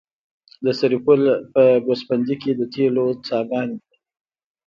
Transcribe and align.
د 0.65 0.67
سرپل 0.79 1.21
په 1.53 1.63
ګوسفندي 1.85 2.35
کې 2.41 2.51
د 2.55 2.61
تیلو 2.73 3.05
څاګانې 3.27 3.77
دي. 3.85 3.97